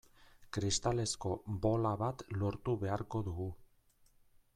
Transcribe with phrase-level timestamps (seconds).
[0.55, 1.33] Kristalezko
[1.65, 3.47] bola bat lortu beharko dugu.